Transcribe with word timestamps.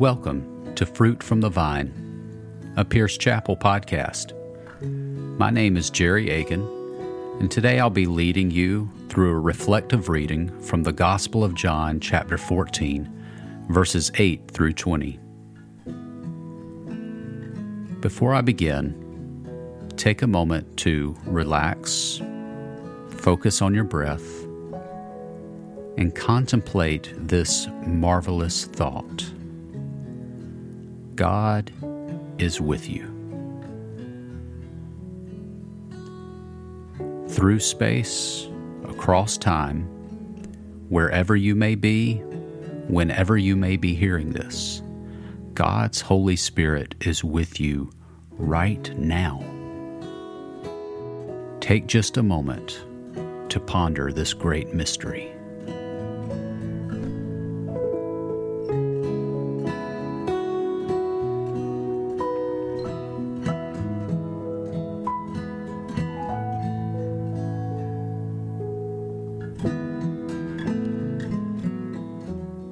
Welcome 0.00 0.74
to 0.76 0.86
Fruit 0.86 1.22
from 1.22 1.42
the 1.42 1.50
Vine, 1.50 2.72
a 2.78 2.86
Pierce 2.86 3.18
Chapel 3.18 3.54
podcast. 3.54 4.32
My 5.36 5.50
name 5.50 5.76
is 5.76 5.90
Jerry 5.90 6.30
Aiken, 6.30 6.62
and 7.38 7.50
today 7.50 7.78
I'll 7.78 7.90
be 7.90 8.06
leading 8.06 8.50
you 8.50 8.90
through 9.10 9.32
a 9.32 9.38
reflective 9.38 10.08
reading 10.08 10.58
from 10.62 10.84
the 10.84 10.92
Gospel 10.94 11.44
of 11.44 11.54
John, 11.54 12.00
chapter 12.00 12.38
14, 12.38 13.66
verses 13.68 14.10
8 14.14 14.50
through 14.50 14.72
20. 14.72 15.20
Before 18.00 18.32
I 18.32 18.40
begin, 18.40 19.92
take 19.98 20.22
a 20.22 20.26
moment 20.26 20.78
to 20.78 21.14
relax, 21.26 22.22
focus 23.18 23.60
on 23.60 23.74
your 23.74 23.84
breath, 23.84 24.44
and 25.98 26.14
contemplate 26.14 27.12
this 27.18 27.68
marvelous 27.84 28.64
thought. 28.64 29.30
God 31.20 31.70
is 32.38 32.62
with 32.62 32.88
you. 32.88 33.04
Through 37.28 37.60
space, 37.60 38.48
across 38.88 39.36
time, 39.36 39.82
wherever 40.88 41.36
you 41.36 41.54
may 41.54 41.74
be, 41.74 42.14
whenever 42.88 43.36
you 43.36 43.54
may 43.54 43.76
be 43.76 43.94
hearing 43.94 44.30
this, 44.30 44.80
God's 45.52 46.00
Holy 46.00 46.36
Spirit 46.36 46.94
is 47.02 47.22
with 47.22 47.60
you 47.60 47.92
right 48.30 48.98
now. 48.98 49.44
Take 51.60 51.86
just 51.86 52.16
a 52.16 52.22
moment 52.22 52.82
to 53.50 53.60
ponder 53.60 54.10
this 54.10 54.32
great 54.32 54.72
mystery. 54.72 55.30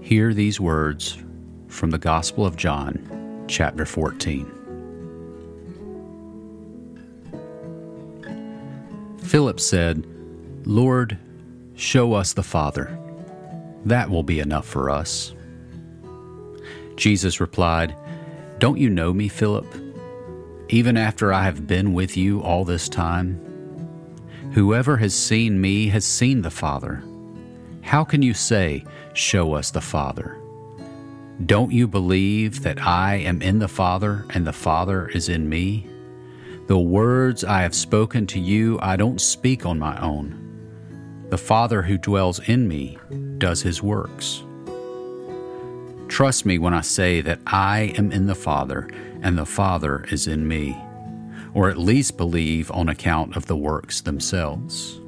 Hear 0.09 0.33
these 0.33 0.59
words 0.59 1.19
from 1.67 1.91
the 1.91 1.99
Gospel 1.99 2.47
of 2.47 2.57
John, 2.57 3.45
chapter 3.47 3.85
14. 3.85 4.51
Philip 9.19 9.61
said, 9.61 10.07
Lord, 10.65 11.19
show 11.75 12.15
us 12.15 12.33
the 12.33 12.43
Father. 12.43 12.99
That 13.85 14.09
will 14.09 14.23
be 14.23 14.41
enough 14.41 14.67
for 14.67 14.89
us. 14.89 15.35
Jesus 16.97 17.39
replied, 17.39 17.95
Don't 18.61 18.79
you 18.79 18.89
know 18.89 19.13
me, 19.13 19.29
Philip? 19.29 19.67
Even 20.71 20.97
after 20.97 21.35
I 21.35 21.43
have 21.43 21.67
been 21.67 21.93
with 21.93 22.17
you 22.17 22.41
all 22.41 22.65
this 22.65 22.89
time? 22.89 23.39
Whoever 24.55 24.97
has 24.97 25.15
seen 25.15 25.61
me 25.61 25.89
has 25.89 26.07
seen 26.07 26.41
the 26.41 26.51
Father. 26.51 27.05
How 27.89 28.05
can 28.05 28.21
you 28.21 28.35
say, 28.35 28.85
Show 29.15 29.55
us 29.55 29.71
the 29.71 29.81
Father? 29.81 30.37
Don't 31.47 31.73
you 31.73 31.89
believe 31.89 32.63
that 32.63 32.83
I 32.83 33.15
am 33.15 33.41
in 33.41 33.61
the 33.61 33.67
Father 33.67 34.27
and 34.29 34.47
the 34.47 34.53
Father 34.53 35.09
is 35.09 35.31
in 35.31 35.49
me? 35.49 35.89
The 36.67 36.79
words 36.79 37.45
I 37.45 37.63
have 37.63 37.75
spoken 37.75 38.27
to 38.27 38.39
you, 38.39 38.79
I 38.83 38.97
don't 38.97 39.23
speak 39.23 39.65
on 39.65 39.79
my 39.79 39.99
own. 40.03 41.25
The 41.31 41.39
Father 41.39 41.81
who 41.81 41.97
dwells 41.97 42.47
in 42.47 42.69
me 42.69 42.99
does 43.39 43.63
his 43.63 43.83
works. 43.83 44.45
Trust 46.09 46.45
me 46.45 46.59
when 46.59 46.75
I 46.75 46.83
say 46.83 47.23
that 47.23 47.41
I 47.47 47.95
am 47.97 48.13
in 48.13 48.27
the 48.27 48.35
Father 48.35 48.91
and 49.23 49.39
the 49.39 49.47
Father 49.47 50.05
is 50.11 50.27
in 50.27 50.47
me, 50.47 50.77
or 51.55 51.71
at 51.71 51.79
least 51.79 52.19
believe 52.19 52.71
on 52.71 52.91
account 52.91 53.35
of 53.35 53.47
the 53.47 53.57
works 53.57 54.03
themselves. 54.03 55.01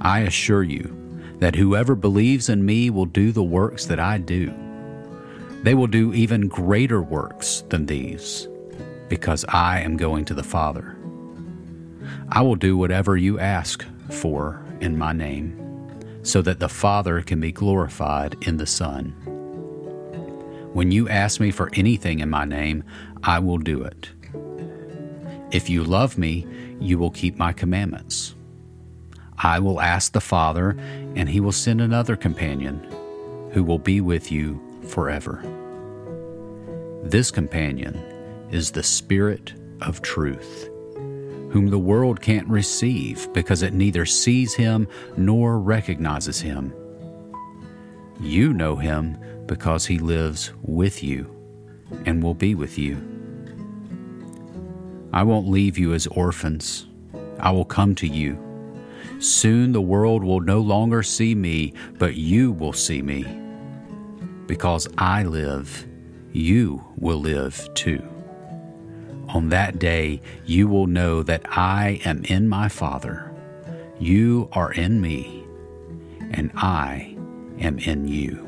I 0.00 0.22
assure 0.22 0.64
you 0.64 1.05
that 1.38 1.54
whoever 1.54 1.94
believes 1.94 2.48
in 2.48 2.64
me 2.64 2.90
will 2.90 3.06
do 3.06 3.32
the 3.32 3.42
works 3.42 3.86
that 3.86 4.00
I 4.00 4.18
do. 4.18 4.54
They 5.62 5.74
will 5.74 5.86
do 5.86 6.14
even 6.14 6.48
greater 6.48 7.02
works 7.02 7.64
than 7.68 7.86
these 7.86 8.48
because 9.08 9.44
I 9.48 9.80
am 9.80 9.96
going 9.96 10.24
to 10.26 10.34
the 10.34 10.42
Father. 10.42 10.96
I 12.28 12.42
will 12.42 12.54
do 12.54 12.76
whatever 12.76 13.16
you 13.16 13.38
ask 13.38 13.84
for 14.10 14.62
in 14.80 14.96
my 14.96 15.12
name, 15.12 15.58
so 16.22 16.42
that 16.42 16.60
the 16.60 16.68
Father 16.68 17.22
can 17.22 17.40
be 17.40 17.52
glorified 17.52 18.36
in 18.46 18.56
the 18.58 18.66
Son. 18.66 19.10
When 20.72 20.92
you 20.92 21.08
ask 21.08 21.40
me 21.40 21.50
for 21.50 21.70
anything 21.72 22.20
in 22.20 22.30
my 22.30 22.44
name, 22.44 22.84
I 23.22 23.38
will 23.40 23.58
do 23.58 23.82
it. 23.82 24.10
If 25.50 25.70
you 25.70 25.82
love 25.82 26.18
me, 26.18 26.46
you 26.78 26.98
will 26.98 27.10
keep 27.10 27.38
my 27.38 27.52
commandments. 27.52 28.35
I 29.38 29.58
will 29.58 29.80
ask 29.80 30.12
the 30.12 30.20
Father, 30.20 30.70
and 31.14 31.28
he 31.28 31.40
will 31.40 31.52
send 31.52 31.80
another 31.80 32.16
companion 32.16 32.80
who 33.52 33.62
will 33.62 33.78
be 33.78 34.00
with 34.00 34.32
you 34.32 34.60
forever. 34.88 35.42
This 37.02 37.30
companion 37.30 37.94
is 38.50 38.70
the 38.70 38.82
Spirit 38.82 39.54
of 39.80 40.02
truth, 40.02 40.68
whom 41.50 41.68
the 41.68 41.78
world 41.78 42.20
can't 42.20 42.48
receive 42.48 43.32
because 43.32 43.62
it 43.62 43.72
neither 43.72 44.06
sees 44.06 44.54
him 44.54 44.88
nor 45.16 45.58
recognizes 45.58 46.40
him. 46.40 46.72
You 48.20 48.52
know 48.52 48.76
him 48.76 49.18
because 49.46 49.86
he 49.86 49.98
lives 49.98 50.52
with 50.62 51.02
you 51.02 51.30
and 52.06 52.22
will 52.22 52.34
be 52.34 52.54
with 52.54 52.78
you. 52.78 52.96
I 55.12 55.22
won't 55.22 55.48
leave 55.48 55.78
you 55.78 55.94
as 55.94 56.06
orphans. 56.08 56.86
I 57.38 57.50
will 57.50 57.64
come 57.64 57.94
to 57.96 58.06
you. 58.06 58.45
Soon 59.18 59.72
the 59.72 59.80
world 59.80 60.22
will 60.22 60.40
no 60.40 60.60
longer 60.60 61.02
see 61.02 61.34
me, 61.34 61.72
but 61.98 62.16
you 62.16 62.52
will 62.52 62.72
see 62.72 63.02
me. 63.02 63.24
Because 64.46 64.86
I 64.98 65.24
live, 65.24 65.86
you 66.32 66.84
will 66.96 67.18
live 67.18 67.68
too. 67.74 68.02
On 69.28 69.48
that 69.48 69.78
day, 69.78 70.20
you 70.44 70.68
will 70.68 70.86
know 70.86 71.22
that 71.22 71.42
I 71.50 72.00
am 72.04 72.24
in 72.24 72.48
my 72.48 72.68
Father, 72.68 73.32
you 73.98 74.48
are 74.52 74.72
in 74.72 75.00
me, 75.00 75.44
and 76.30 76.50
I 76.54 77.16
am 77.58 77.78
in 77.78 78.06
you. 78.06 78.45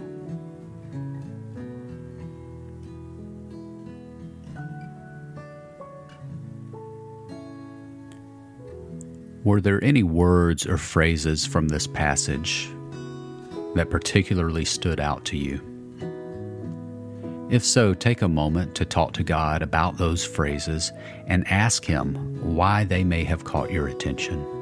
Were 9.49 9.63
there 9.63 9.83
any 9.83 10.03
words 10.03 10.67
or 10.67 10.77
phrases 10.77 11.47
from 11.47 11.69
this 11.69 11.87
passage 11.87 12.69
that 13.77 13.89
particularly 13.89 14.67
stood 14.67 15.01
out 15.01 15.25
to 15.25 15.39
you? 15.39 15.59
If 17.49 17.65
so, 17.65 17.95
take 17.95 18.21
a 18.21 18.29
moment 18.29 18.75
to 18.75 18.85
talk 18.85 19.15
to 19.15 19.23
God 19.23 19.63
about 19.63 19.97
those 19.97 20.23
phrases 20.23 20.93
and 21.29 21.49
ask 21.49 21.83
Him 21.87 22.15
why 22.43 22.85
they 22.85 23.03
may 23.05 23.25
have 23.25 23.45
caught 23.45 23.73
your 23.73 23.89
attention. 23.89 24.58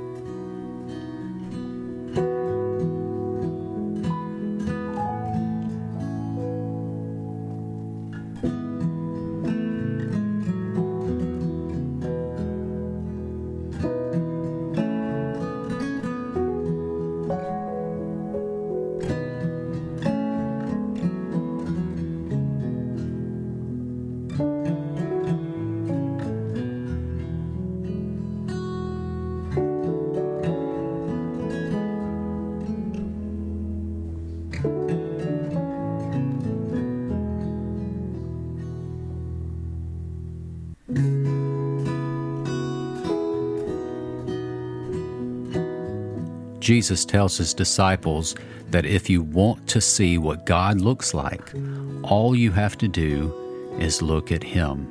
Jesus 46.67 47.05
tells 47.05 47.37
his 47.37 47.55
disciples 47.55 48.35
that 48.71 48.85
if 48.85 49.09
you 49.09 49.23
want 49.23 49.69
to 49.69 49.81
see 49.81 50.19
what 50.19 50.47
God 50.47 50.81
looks 50.81 51.15
like, 51.15 51.55
all 52.03 52.35
you 52.35 52.51
have 52.51 52.77
to 52.79 52.89
do 52.89 53.33
is 53.79 54.03
look 54.03 54.33
at 54.33 54.43
him. 54.43 54.85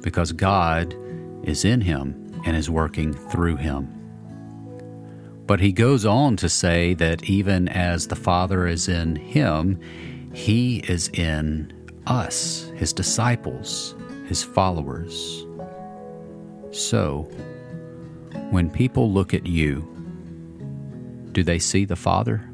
Because 0.00 0.32
God 0.32 0.96
is 1.42 1.66
in 1.66 1.82
him 1.82 2.32
and 2.46 2.56
is 2.56 2.70
working 2.70 3.12
through 3.12 3.56
him. 3.56 3.92
But 5.44 5.60
he 5.60 5.70
goes 5.70 6.06
on 6.06 6.38
to 6.38 6.48
say 6.48 6.94
that 6.94 7.24
even 7.24 7.68
as 7.68 8.06
the 8.06 8.16
Father 8.16 8.66
is 8.66 8.88
in 8.88 9.16
him, 9.16 9.78
he 10.32 10.78
is 10.88 11.08
in 11.08 11.74
us, 12.06 12.72
his 12.74 12.94
disciples, 12.94 13.94
his 14.28 14.42
followers. 14.42 15.44
So, 16.70 17.28
when 18.48 18.70
people 18.70 19.12
look 19.12 19.34
at 19.34 19.44
you, 19.44 19.99
do 21.32 21.42
they 21.42 21.58
see 21.58 21.84
the 21.84 21.96
Father? 21.96 22.50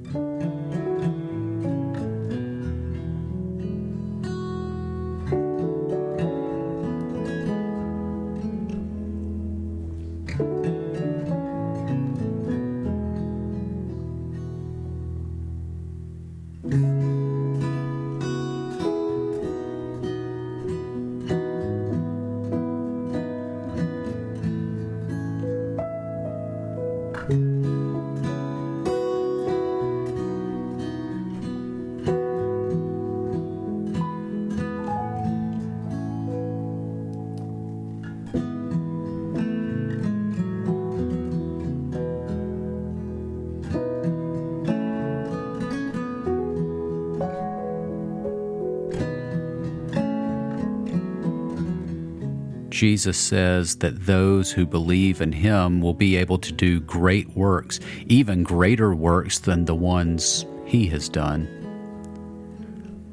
Jesus 52.77 53.17
says 53.17 53.77
that 53.77 54.05
those 54.05 54.53
who 54.53 54.67
believe 54.67 55.23
in 55.23 55.33
him 55.33 55.81
will 55.81 55.95
be 55.95 56.15
able 56.15 56.37
to 56.37 56.53
do 56.53 56.79
great 56.79 57.27
works, 57.31 57.81
even 58.07 58.43
greater 58.43 58.95
works 58.95 59.39
than 59.39 59.65
the 59.65 59.75
ones 59.75 60.45
he 60.67 60.87
has 60.89 61.09
done. 61.09 61.49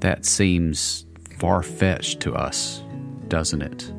That 0.01 0.25
seems 0.25 1.06
far 1.39 1.63
fetched 1.63 2.19
to 2.24 2.33
us, 2.33 2.83
doesn't 3.30 3.62
it? 3.62 3.89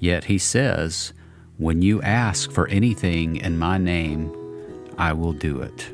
Yet 0.00 0.24
he 0.24 0.38
says, 0.38 1.12
When 1.58 1.80
you 1.80 2.02
ask 2.02 2.50
for 2.50 2.66
anything 2.66 3.36
in 3.36 3.56
my 3.56 3.78
name, 3.78 4.34
I 4.98 5.12
will 5.12 5.32
do 5.32 5.62
it. 5.62 5.88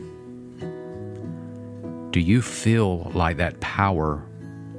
Do 2.10 2.20
you 2.20 2.40
feel 2.40 3.12
like 3.14 3.36
that 3.36 3.60
power 3.60 4.26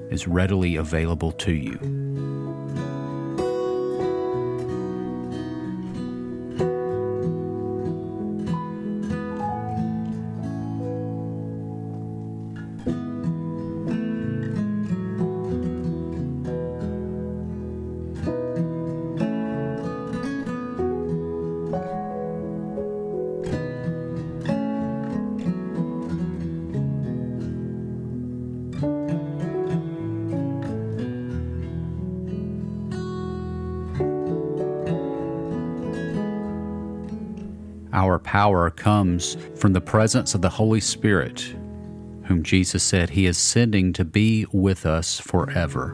is 0.09 0.27
readily 0.27 0.77
available 0.77 1.31
to 1.33 1.51
you? 1.51 2.12
Power 38.33 38.71
comes 38.71 39.37
from 39.53 39.73
the 39.73 39.79
presence 39.79 40.33
of 40.33 40.41
the 40.41 40.49
Holy 40.49 40.79
Spirit, 40.79 41.39
whom 42.23 42.41
Jesus 42.41 42.81
said 42.81 43.11
He 43.11 43.27
is 43.27 43.37
sending 43.37 43.93
to 43.93 44.03
be 44.03 44.47
with 44.51 44.87
us 44.87 45.19
forever. 45.19 45.91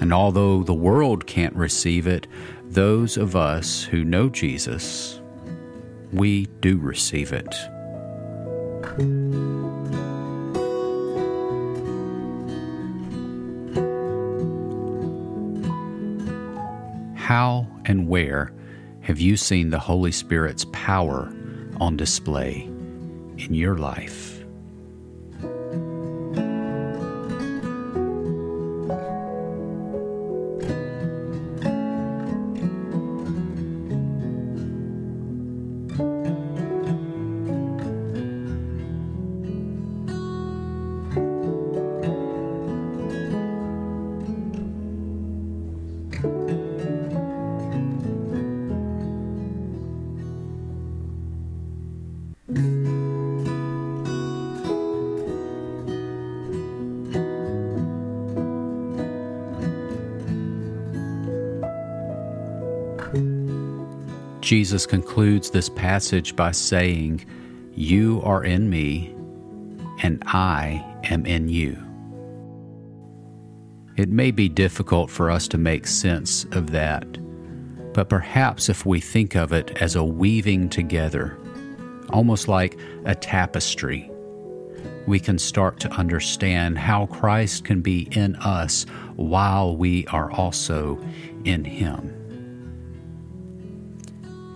And 0.00 0.12
although 0.12 0.62
the 0.62 0.72
world 0.72 1.26
can't 1.26 1.56
receive 1.56 2.06
it, 2.06 2.28
those 2.66 3.16
of 3.16 3.34
us 3.34 3.82
who 3.82 4.04
know 4.04 4.28
Jesus, 4.28 5.20
we 6.12 6.46
do 6.60 6.78
receive 6.78 7.32
it. 7.32 7.52
How 17.16 17.66
and 17.86 18.06
where 18.06 18.52
have 19.04 19.20
you 19.20 19.36
seen 19.36 19.68
the 19.68 19.78
Holy 19.78 20.10
Spirit's 20.10 20.64
power 20.72 21.30
on 21.78 21.94
display 21.94 22.62
in 23.36 23.52
your 23.52 23.76
life? 23.76 24.33
Jesus 64.44 64.84
concludes 64.84 65.48
this 65.48 65.70
passage 65.70 66.36
by 66.36 66.50
saying, 66.50 67.24
You 67.72 68.20
are 68.24 68.44
in 68.44 68.68
me, 68.68 69.14
and 70.02 70.22
I 70.26 70.84
am 71.04 71.24
in 71.24 71.48
you. 71.48 71.82
It 73.96 74.10
may 74.10 74.30
be 74.30 74.50
difficult 74.50 75.10
for 75.10 75.30
us 75.30 75.48
to 75.48 75.56
make 75.56 75.86
sense 75.86 76.44
of 76.52 76.72
that, 76.72 77.06
but 77.94 78.10
perhaps 78.10 78.68
if 78.68 78.84
we 78.84 79.00
think 79.00 79.34
of 79.34 79.54
it 79.54 79.80
as 79.80 79.96
a 79.96 80.04
weaving 80.04 80.68
together, 80.68 81.38
almost 82.10 82.46
like 82.46 82.78
a 83.06 83.14
tapestry, 83.14 84.10
we 85.06 85.18
can 85.18 85.38
start 85.38 85.80
to 85.80 85.90
understand 85.92 86.76
how 86.76 87.06
Christ 87.06 87.64
can 87.64 87.80
be 87.80 88.08
in 88.10 88.36
us 88.36 88.84
while 89.16 89.74
we 89.74 90.06
are 90.08 90.30
also 90.32 91.00
in 91.44 91.64
Him. 91.64 92.23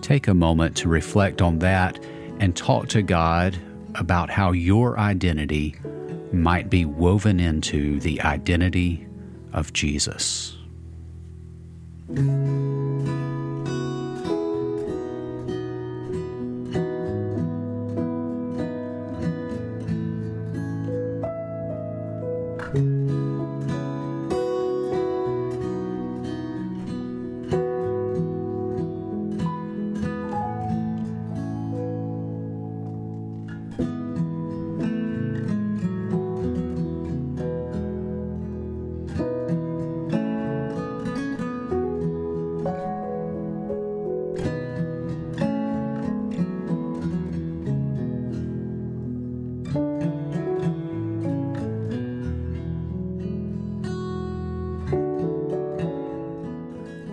Take 0.09 0.27
a 0.27 0.33
moment 0.33 0.75
to 0.77 0.89
reflect 0.89 1.39
on 1.39 1.59
that 1.59 2.03
and 2.39 2.55
talk 2.55 2.87
to 2.87 3.03
God 3.03 3.55
about 3.93 4.31
how 4.31 4.53
your 4.53 4.97
identity 4.97 5.75
might 6.33 6.67
be 6.67 6.83
woven 6.83 7.39
into 7.39 7.99
the 7.99 8.19
identity 8.21 9.05
of 9.53 9.71
Jesus. 9.71 10.57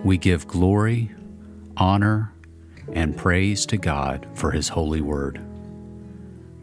We 0.07 0.17
give 0.17 0.47
glory, 0.47 1.11
honor, 1.75 2.31
and 2.93 3.17
praise 3.17 3.65
to 3.65 3.75
God 3.75 4.25
for 4.35 4.51
His 4.51 4.69
holy 4.69 5.01
word. 5.01 5.41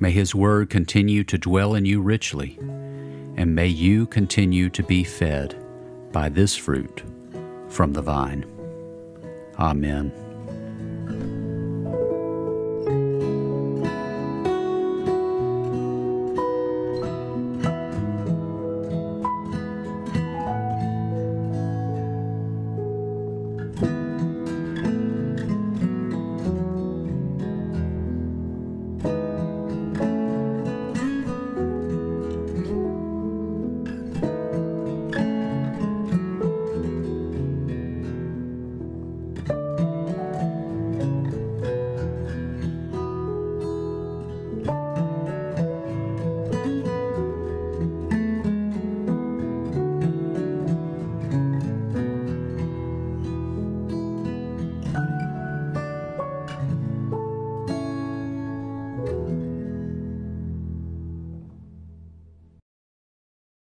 May 0.01 0.13
His 0.13 0.35
word 0.35 0.71
continue 0.71 1.25
to 1.25 1.37
dwell 1.37 1.75
in 1.75 1.85
you 1.85 2.01
richly, 2.01 2.57
and 3.37 3.55
may 3.55 3.67
you 3.67 4.07
continue 4.07 4.71
to 4.71 4.83
be 4.83 5.05
fed 5.05 5.63
by 6.11 6.31
this 6.31 6.57
fruit 6.57 7.03
from 7.69 7.93
the 7.93 8.01
vine. 8.01 8.47
Amen. 9.59 10.24